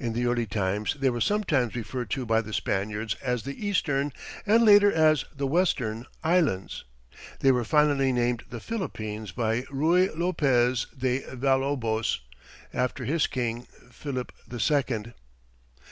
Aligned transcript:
In 0.00 0.14
the 0.14 0.26
early 0.26 0.46
times 0.46 0.94
they 0.98 1.10
were 1.10 1.20
sometimes 1.20 1.76
referred 1.76 2.10
to 2.10 2.26
by 2.26 2.40
the 2.40 2.52
Spaniards 2.52 3.14
as 3.22 3.44
the 3.44 3.64
Eastern, 3.64 4.12
and 4.44 4.64
later 4.64 4.90
as 4.90 5.24
the 5.32 5.46
Western, 5.46 6.06
Islands. 6.24 6.82
They 7.38 7.52
were 7.52 7.62
finally 7.62 8.12
named 8.12 8.42
the 8.50 8.58
Philippines 8.58 9.30
by 9.30 9.62
Ruy 9.70 10.08
Lopez 10.12 10.86
de 10.86 11.20
Villalobos, 11.20 12.18
after 12.74 13.04
his 13.04 13.28
king, 13.28 13.68
Philip 13.92 14.32
the 14.48 14.58
Second. 14.58 15.14